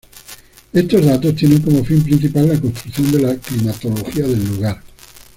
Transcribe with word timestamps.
Estos 0.73 1.05
datos 1.05 1.35
tienen 1.35 1.61
como 1.61 1.85
fin 1.85 2.01
principal 2.01 2.47
la 2.49 2.59
construcción 2.59 3.11
de 3.11 3.21
la 3.21 3.35
climatología 3.35 4.25
del 4.25 4.47
lugar. 4.47 4.81